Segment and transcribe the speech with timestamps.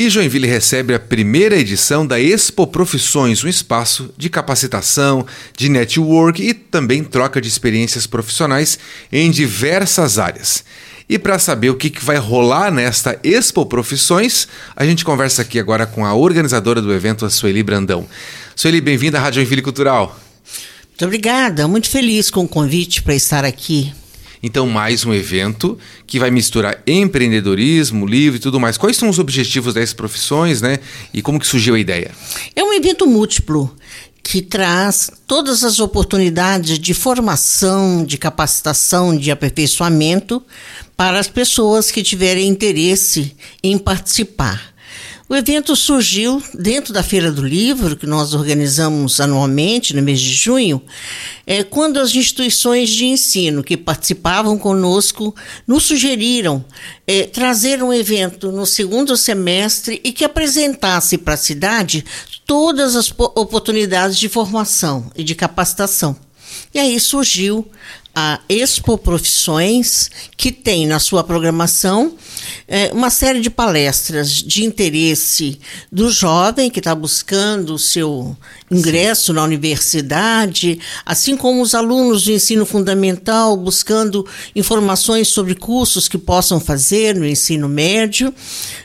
[0.00, 6.42] E Joinville recebe a primeira edição da Expo Profissões, um espaço de capacitação, de network
[6.42, 8.78] e também troca de experiências profissionais
[9.12, 10.64] em diversas áreas.
[11.06, 15.58] E para saber o que, que vai rolar nesta Expo Profissões, a gente conversa aqui
[15.58, 18.08] agora com a organizadora do evento, a Sueli Brandão.
[18.56, 20.18] Sueli, bem-vinda à Rádio Joinville Cultural.
[20.88, 23.92] Muito obrigada, muito feliz com o convite para estar aqui.
[24.42, 28.78] Então, mais um evento que vai misturar empreendedorismo, livro e tudo mais.
[28.78, 30.78] Quais são os objetivos dessas profissões, né?
[31.12, 32.10] E como que surgiu a ideia?
[32.56, 33.74] É um evento múltiplo
[34.22, 40.42] que traz todas as oportunidades de formação, de capacitação, de aperfeiçoamento
[40.96, 44.72] para as pessoas que tiverem interesse em participar.
[45.30, 50.32] O evento surgiu dentro da Feira do Livro, que nós organizamos anualmente no mês de
[50.32, 50.82] junho,
[51.46, 55.32] é, quando as instituições de ensino que participavam conosco
[55.68, 56.64] nos sugeriram
[57.06, 62.04] é, trazer um evento no segundo semestre e que apresentasse para a cidade
[62.44, 66.16] todas as oportunidades de formação e de capacitação.
[66.74, 67.70] E aí surgiu
[68.14, 72.16] a Expo Profissões, que tem na sua programação
[72.66, 75.58] é, uma série de palestras de interesse
[75.90, 78.36] do jovem que está buscando o seu
[78.70, 86.18] ingresso na universidade, assim como os alunos do ensino fundamental buscando informações sobre cursos que
[86.18, 88.32] possam fazer no ensino médio.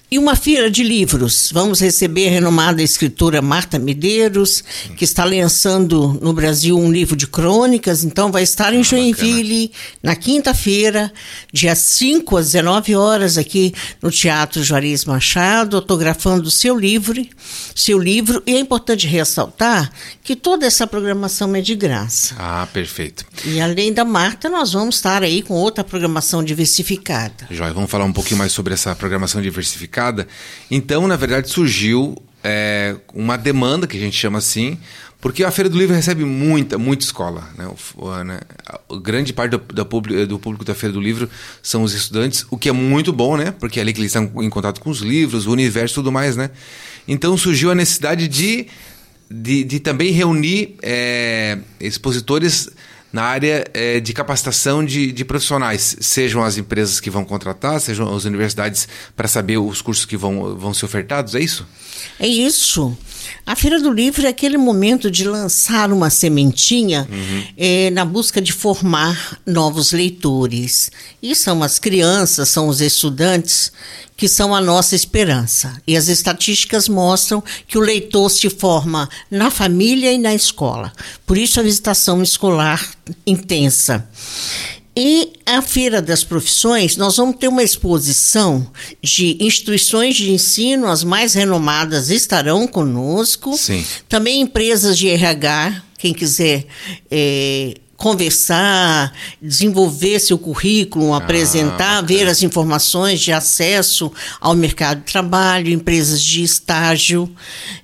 [0.09, 1.49] E uma feira de livros.
[1.51, 4.63] Vamos receber a renomada escritora Marta Medeiros,
[4.95, 8.83] que está lançando no Brasil um livro de crônicas, então vai estar em ah,
[9.17, 9.71] Joinville
[10.01, 11.11] na quinta-feira,
[11.51, 17.25] dia 5 às 19 horas, aqui no Teatro Juarez Machado, autografando seu livro,
[17.75, 18.41] seu livro.
[18.45, 19.91] E é importante ressaltar
[20.23, 22.35] que toda essa programação é de graça.
[22.37, 23.25] Ah, perfeito.
[23.45, 27.47] E além da Marta, nós vamos estar aí com outra programação diversificada.
[27.49, 30.27] Joia, vamos falar um pouquinho mais sobre essa programação diversificada
[30.69, 34.79] então, na verdade, surgiu é, uma demanda, que a gente chama assim,
[35.25, 37.49] porque a Feira do Livro recebe muita, muita escola.
[37.57, 37.67] Né?
[37.97, 38.41] O, né?
[38.63, 41.27] A grande parte do, público, do público da Feira do Livro
[41.63, 43.49] são os estudantes, o que é muito bom, né?
[43.49, 46.11] Porque é ali que eles estão em contato com os livros, o universo e tudo
[46.11, 46.51] mais, né?
[47.07, 48.67] Então surgiu a necessidade de,
[49.27, 52.69] de, de também reunir é, expositores
[53.11, 58.15] na área é, de capacitação de, de, profissionais, sejam as empresas que vão contratar, sejam
[58.15, 61.65] as universidades para saber os cursos que vão, vão ser ofertados, é isso?
[62.19, 62.95] É isso.
[63.45, 67.43] A Feira do Livro é aquele momento de lançar uma sementinha uhum.
[67.57, 70.91] é, na busca de formar novos leitores.
[71.21, 73.71] E são as crianças, são os estudantes
[74.17, 75.81] que são a nossa esperança.
[75.85, 80.91] E as estatísticas mostram que o leitor se forma na família e na escola.
[81.25, 84.07] Por isso a visitação escolar intensa.
[84.97, 88.65] E a Feira das Profissões, nós vamos ter uma exposição
[89.03, 93.57] de instituições de ensino, as mais renomadas estarão conosco.
[93.57, 93.85] Sim.
[94.07, 96.65] Também empresas de RH, quem quiser
[97.11, 105.11] é, conversar, desenvolver seu currículo, ah, apresentar, ver as informações de acesso ao mercado de
[105.11, 107.29] trabalho, empresas de estágio,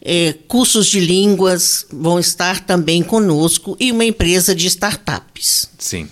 [0.02, 5.70] é, cursos de línguas vão estar também conosco e uma empresa de startups.
[5.78, 6.08] Sim.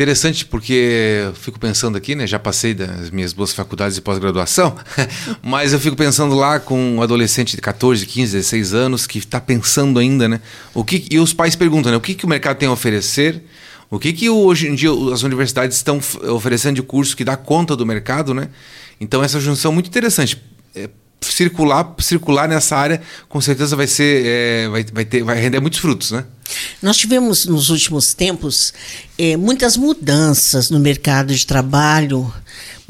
[0.00, 2.26] Interessante porque eu fico pensando aqui, né?
[2.26, 4.74] Já passei das minhas boas faculdades de pós-graduação,
[5.44, 9.38] mas eu fico pensando lá com um adolescente de 14, 15, 16 anos que está
[9.38, 10.40] pensando ainda, né?
[10.72, 11.98] O que, e os pais perguntam, né?
[11.98, 13.44] O que, que o mercado tem a oferecer?
[13.90, 16.00] O que, que hoje em dia as universidades estão
[16.34, 18.48] oferecendo de curso que dá conta do mercado, né?
[18.98, 20.42] Então, essa junção é muito interessante.
[20.74, 20.88] É,
[21.20, 25.78] circular, circular nessa área, com certeza vai ser, é, vai, vai, ter, vai render muitos
[25.78, 26.24] frutos, né?
[26.82, 28.72] Nós tivemos nos últimos tempos
[29.18, 32.32] eh, muitas mudanças no mercado de trabalho,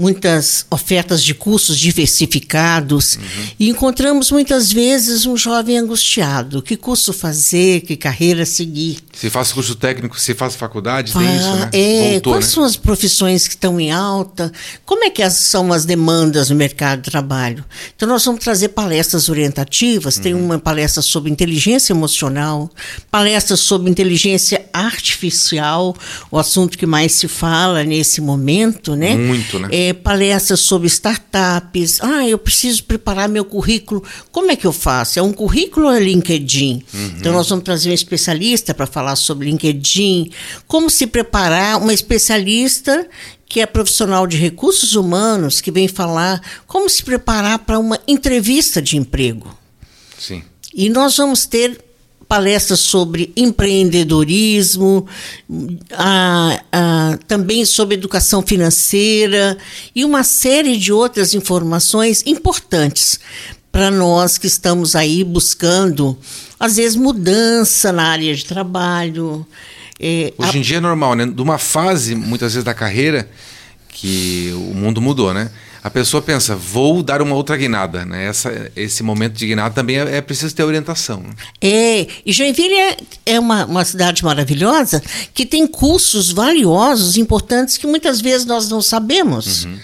[0.00, 3.46] muitas ofertas de cursos diversificados uhum.
[3.58, 6.62] e encontramos muitas vezes um jovem angustiado.
[6.62, 7.82] Que curso fazer?
[7.82, 8.96] Que carreira seguir?
[9.12, 11.70] Se faz curso técnico, se faz faculdade, tem isso, né?
[11.74, 12.52] É, Voltou, quais né?
[12.54, 14.50] são as profissões que estão em alta?
[14.86, 17.62] Como é que as, são as demandas no mercado de trabalho?
[17.94, 20.22] Então nós vamos trazer palestras orientativas, uhum.
[20.22, 22.70] tem uma palestra sobre inteligência emocional,
[23.50, 25.96] palestras sobre inteligência artificial,
[26.30, 29.16] o assunto que mais se fala nesse momento, né?
[29.16, 29.68] Muito, né?
[29.70, 32.00] É, palestras sobre startups.
[32.00, 34.02] Ah, eu preciso preparar meu currículo.
[34.30, 35.18] Como é que eu faço?
[35.18, 36.84] É um currículo ou é LinkedIn?
[36.92, 37.14] Uhum.
[37.18, 40.30] Então, nós vamos trazer um especialista para falar sobre LinkedIn.
[40.66, 43.08] Como se preparar uma especialista
[43.48, 48.80] que é profissional de recursos humanos, que vem falar como se preparar para uma entrevista
[48.80, 49.52] de emprego.
[50.16, 50.44] Sim.
[50.72, 51.89] E nós vamos ter
[52.30, 55.04] palestras sobre empreendedorismo,
[55.92, 59.58] a, a, também sobre educação financeira
[59.96, 63.18] e uma série de outras informações importantes
[63.72, 66.16] para nós que estamos aí buscando,
[66.58, 69.44] às vezes, mudança na área de trabalho.
[69.98, 71.26] É, Hoje em dia é normal, né?
[71.26, 73.28] De uma fase, muitas vezes, da carreira,
[73.88, 75.50] que o mundo mudou, né?
[75.82, 78.26] A pessoa pensa, vou dar uma outra guinada, né?
[78.26, 81.22] Essa, esse momento de guinada também é, é preciso ter orientação.
[81.22, 81.30] Né?
[81.60, 87.86] É, e Joinville é, é uma, uma cidade maravilhosa que tem cursos valiosos, importantes, que
[87.86, 89.64] muitas vezes nós não sabemos.
[89.64, 89.78] Uhum.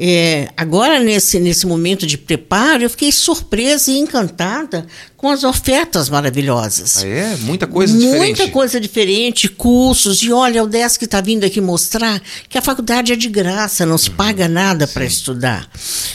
[0.00, 4.86] É, agora, nesse, nesse momento de preparo, eu fiquei surpresa e encantada
[5.16, 6.98] com as ofertas maravilhosas.
[6.98, 7.36] Ah, é?
[7.40, 8.38] Muita coisa Muita diferente.
[8.38, 10.22] Muita coisa diferente, cursos.
[10.22, 13.98] E olha, o Desk está vindo aqui mostrar que a faculdade é de graça, não
[13.98, 14.14] se uhum.
[14.14, 15.68] paga nada para estudar.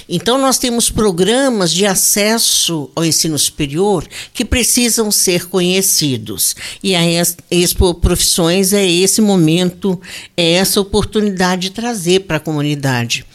[0.07, 6.55] Então, nós temos programas de acesso ao ensino superior que precisam ser conhecidos.
[6.81, 7.01] E a
[7.51, 9.99] Expo Profissões é esse momento,
[10.37, 13.25] é essa oportunidade de trazer para a comunidade.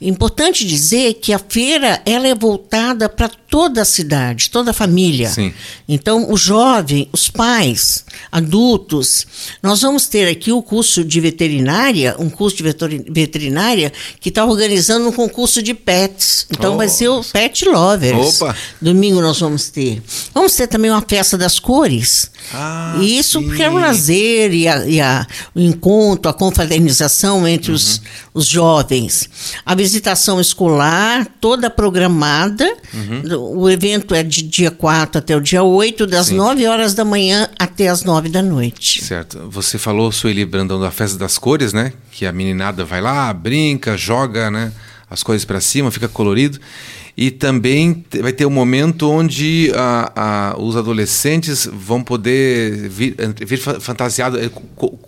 [0.00, 5.28] Importante dizer que a feira ela é voltada para toda a cidade, toda a família.
[5.28, 5.52] Sim.
[5.88, 9.26] Então, o jovem, os pais, adultos,
[9.62, 12.62] nós vamos ter aqui o curso de veterinária, um curso de
[13.10, 16.46] veterinária que está organizando um concurso de pets.
[16.50, 18.40] Então, oh, vai ser o Pet Lovers.
[18.40, 18.56] Opa.
[18.80, 20.02] Domingo nós vamos ter.
[20.32, 22.30] Vamos ter também uma festa das cores.
[22.52, 27.70] Ah, Isso porque é o lazer e, a, e a, o encontro, a confraternização entre
[27.70, 27.76] uhum.
[27.76, 28.02] os,
[28.34, 29.28] os jovens.
[29.64, 32.64] A visitação escolar, toda programada.
[32.92, 36.36] Uhum o evento é de dia 4 até o dia 8, das Sim.
[36.36, 39.04] 9 horas da manhã até as 9 da noite.
[39.04, 39.48] Certo.
[39.50, 41.92] Você falou, Sueli Brandão, da Festa das Cores, né?
[42.10, 44.72] Que a meninada vai lá, brinca, joga, né?
[45.08, 46.58] As coisas para cima, fica colorido.
[47.20, 50.12] E também vai ter um momento onde a,
[50.54, 53.14] a, os adolescentes vão poder vir,
[53.46, 54.38] vir fantasiado.
[54.38, 54.50] É,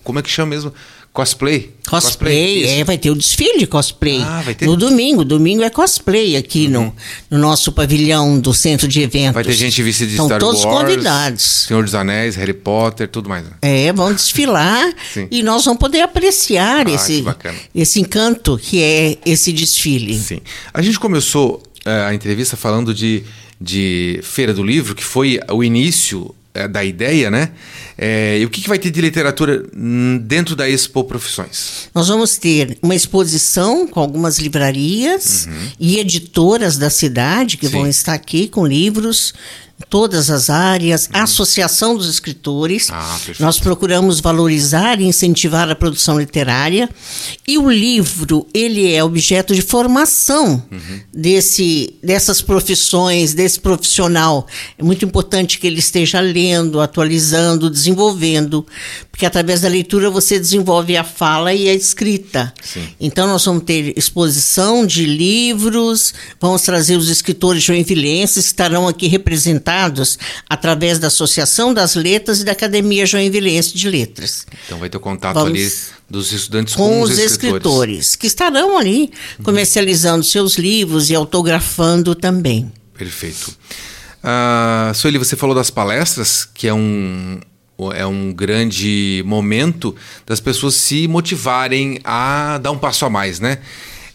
[0.05, 0.75] como é que chama mesmo?
[1.11, 1.71] Cosplay.
[1.89, 4.21] Cosplay, cosplay é, vai ter o desfile de cosplay.
[4.23, 4.67] Ah, vai ter.
[4.67, 6.71] No domingo, domingo é cosplay aqui uhum.
[6.71, 6.97] no,
[7.31, 9.35] no nosso pavilhão do centro de eventos.
[9.35, 11.67] Vai ter gente vestida de São Star todos Wars, convidados.
[11.67, 13.47] Senhor dos Anéis, Harry Potter, tudo mais.
[13.63, 14.93] É, vão desfilar
[15.31, 17.25] e nós vamos poder apreciar ah, esse,
[17.75, 20.19] esse encanto que é esse desfile.
[20.19, 20.41] Sim.
[20.75, 23.25] A gente começou a entrevista falando de,
[23.61, 27.51] de Feira do Livro, que foi o início é, da ideia, né?
[27.97, 29.65] É, e o que, que, vai ter de literatura
[30.21, 31.89] dentro da Expo Profissões?
[31.95, 35.69] Nós vamos ter uma exposição com algumas livrarias uhum.
[35.81, 37.73] e editoras da cidade que Sim.
[37.73, 39.33] vão estar aqui com livros
[39.89, 42.89] todas as áreas, a Associação dos Escritores.
[42.91, 46.89] Ah, Nós procuramos valorizar e incentivar a produção literária.
[47.47, 51.01] E o livro, ele é objeto de formação uhum.
[51.13, 54.47] desse, dessas profissões, desse profissional.
[54.79, 58.67] É muito importante que ele esteja lendo, atualizando, desenvolvendo,
[59.11, 62.53] porque através da leitura você desenvolve a fala e a escrita.
[62.63, 62.89] Sim.
[63.01, 69.07] Então nós vamos ter exposição de livros, vamos trazer os escritores joinvilenses que estarão aqui
[69.63, 70.19] representados
[70.49, 74.47] através da Associação das Letras e da Academia Joinvilense de Letras.
[74.67, 75.73] Então vai ter contato vamos ali
[76.11, 77.33] dos estudantes com, com os, escritores.
[77.33, 78.17] escritores.
[78.17, 79.45] que estarão ali uhum.
[79.45, 82.71] comercializando seus livros e autografando também.
[82.97, 83.57] Perfeito.
[84.23, 87.41] Uh, Sueli, você falou das palestras, que é um,
[87.95, 93.59] é um grande momento das pessoas se motivarem a dar um passo a mais, né?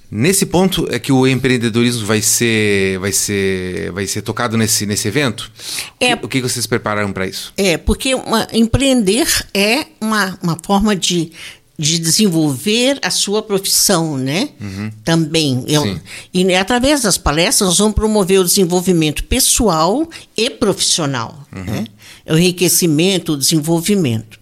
[0.09, 5.07] Nesse ponto é que o empreendedorismo vai ser, vai ser, vai ser tocado nesse, nesse
[5.07, 5.51] evento?
[6.00, 7.53] É, o, que, vocês prepararam para isso?
[7.58, 11.32] É, porque uma, empreender é uma, uma forma de,
[11.77, 14.50] de desenvolver a sua profissão, né?
[14.60, 14.91] Uhum.
[15.03, 15.63] Também.
[15.67, 16.00] Eu,
[16.34, 21.48] e através das palestras nós vamos promover o desenvolvimento pessoal e profissional.
[21.55, 21.63] Uhum.
[21.63, 21.86] Né?
[22.29, 24.39] o enriquecimento, o desenvolvimento.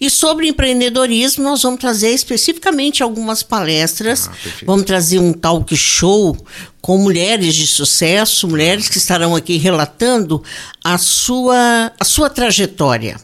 [0.00, 4.28] E sobre empreendedorismo, nós vamos trazer especificamente algumas palestras.
[4.28, 6.36] Ah, vamos trazer um talk show
[6.80, 10.42] com mulheres de sucesso, mulheres que estarão aqui relatando
[10.82, 13.16] a sua, a sua trajetória.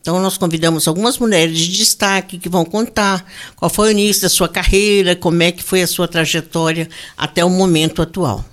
[0.00, 4.28] Então, nós convidamos algumas mulheres de destaque que vão contar qual foi o início da
[4.28, 8.44] sua carreira, como é que foi a sua trajetória até o momento atual.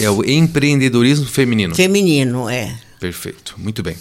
[0.00, 1.74] É o empreendedorismo feminino.
[1.74, 2.76] Feminino, é.
[2.98, 3.96] Perfeito, muito bem.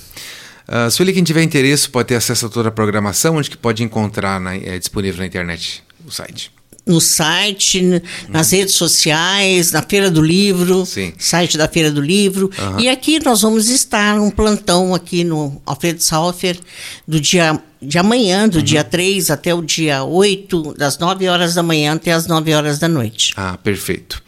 [0.68, 3.84] Uh, Sueli, quem tiver interesse pode ter acesso a toda a programação, onde que pode
[3.84, 6.52] encontrar na, é, disponível na internet o site?
[6.86, 7.82] No site,
[8.30, 8.60] nas uhum.
[8.60, 11.14] redes sociais, na Feira do Livro, Sim.
[11.18, 12.52] site da Feira do Livro.
[12.58, 12.80] Uhum.
[12.80, 16.60] E aqui nós vamos estar um plantão aqui no Alfredo Salfer
[17.08, 18.64] do dia de amanhã, do uhum.
[18.64, 22.80] dia 3 até o dia 8, das 9 horas da manhã até as 9 horas
[22.80, 23.34] da noite.
[23.36, 24.22] Ah, perfeito.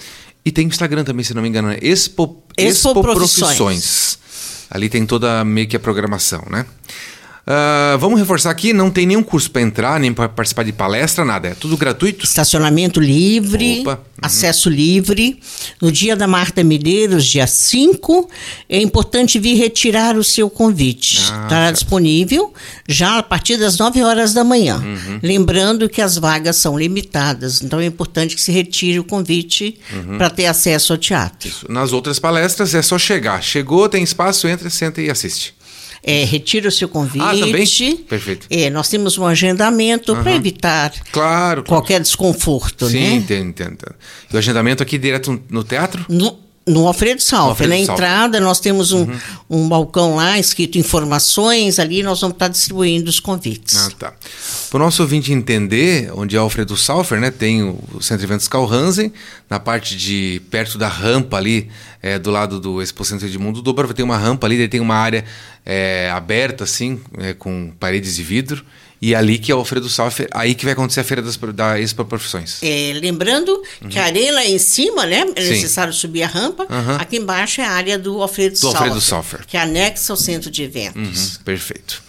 [0.44, 3.58] E tem Instagram também, se não me engano, é Expo, Expo, Expo Profissões.
[3.58, 4.20] Profissões.
[4.70, 6.66] Ali tem toda meio que a programação, né?
[7.48, 11.24] Uh, vamos reforçar aqui, não tem nenhum curso para entrar, nem para participar de palestra,
[11.24, 11.48] nada.
[11.48, 12.26] É tudo gratuito.
[12.26, 13.98] Estacionamento livre, uhum.
[14.22, 15.40] acesso livre.
[15.82, 18.30] No dia da Marta Medeiros, dia 5,
[18.68, 21.20] é importante vir retirar o seu convite.
[21.20, 21.76] Ah, Estará certo.
[21.76, 22.54] disponível
[22.86, 24.80] já a partir das 9 horas da manhã.
[24.80, 25.20] Uhum.
[25.24, 30.18] Lembrando que as vagas são limitadas, então é importante que se retire o convite uhum.
[30.18, 31.48] para ter acesso ao teatro.
[31.48, 31.66] Isso.
[31.72, 33.42] Nas outras palestras é só chegar.
[33.42, 35.56] Chegou, tem espaço, entra, senta e assiste
[36.04, 37.24] é, retira o seu convite.
[37.24, 37.98] Ah, também?
[38.08, 38.48] Perfeito.
[38.50, 40.24] É, nós temos um agendamento uhum.
[40.24, 43.16] para evitar claro, qualquer desconforto, Sim, né?
[43.16, 43.96] Entendo, entendo.
[44.32, 46.06] E o agendamento aqui direto no teatro?
[46.10, 46.38] No,
[46.68, 47.66] no Alfredo Salve.
[47.66, 49.20] Na entrada, nós temos um, uhum.
[49.50, 53.78] um balcão lá escrito informações, ali nós vamos estar distribuindo os convites.
[53.78, 54.14] Ah, tá.
[54.70, 58.50] Para o nosso ouvinte entender, onde é Alfredo Salfer, né, tem o Centro de Eventos
[58.50, 59.14] Calhansen,
[59.50, 61.70] na parte de perto da rampa ali,
[62.02, 65.24] é, do lado do Expo Centro Edmundo Dobra, tem uma rampa ali, tem uma área
[65.70, 68.64] é, aberta, assim, é, com paredes de vidro.
[69.00, 71.38] E é ali que é o Alfredo Salfer, aí que vai acontecer a feira das,
[71.54, 72.60] da Expo Profissões.
[72.64, 73.90] É, lembrando uhum.
[73.90, 75.24] que a areia lá em cima, né?
[75.36, 75.50] É Sim.
[75.50, 76.64] necessário subir a rampa.
[76.64, 76.96] Uhum.
[76.96, 78.80] Aqui embaixo é a área do Alfredo do Salfer.
[78.80, 79.46] Alfredo Salfer.
[79.46, 81.36] Que é anexa ao centro de eventos.
[81.36, 81.44] Uhum.
[81.44, 82.02] Perfeito.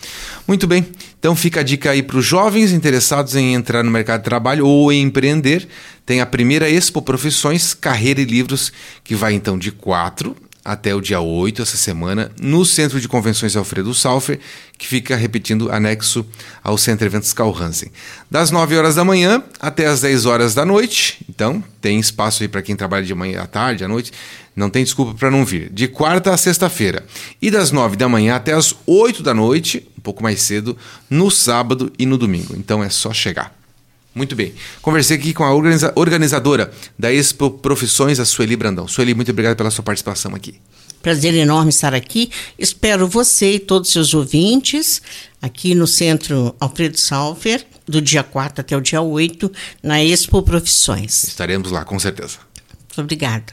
[0.47, 0.87] Muito bem.
[1.19, 4.67] Então fica a dica aí para os jovens interessados em entrar no mercado de trabalho
[4.67, 5.69] ou em empreender.
[6.07, 8.73] Tem a primeira Expo Profissões, Carreira e Livros,
[9.05, 10.35] que vai então de 4
[10.69, 14.39] até o dia 8, essa semana, no Centro de Convenções Alfredo Salfer,
[14.77, 16.27] que fica, repetindo, anexo
[16.63, 17.91] ao Centro Eventos Carl Hansen.
[18.31, 21.25] Das 9 horas da manhã até as 10 horas da noite.
[21.27, 24.13] Então, tem espaço aí para quem trabalha de manhã à tarde, à noite.
[24.55, 25.71] Não tem desculpa para não vir.
[25.71, 27.07] De quarta a sexta-feira.
[27.41, 30.77] E das 9 da manhã até as 8 da noite, um pouco mais cedo,
[31.09, 32.55] no sábado e no domingo.
[32.55, 33.58] Então é só chegar.
[34.15, 34.55] Muito bem.
[34.83, 38.89] Conversei aqui com a organiza organizadora da Expo Profissões, a Sueli Brandão.
[38.89, 40.61] Sueli, muito obrigado pela sua participação aqui.
[41.03, 42.31] Prazer enorme estar aqui.
[42.59, 45.01] Espero você e todos os seus ouvintes
[45.41, 49.51] aqui no Centro Alfredo Salfer, do dia 4 até o dia 8,
[49.83, 51.25] na Expo Profissões.
[51.25, 52.39] Estaremos lá, com certeza.
[52.89, 53.45] Muito obrigada.